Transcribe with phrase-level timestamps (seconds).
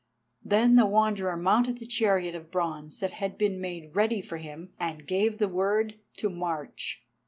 [0.43, 4.73] Then the Wanderer mounted the chariot of bronze that had been made ready for him,
[4.79, 7.05] and gave the word to march.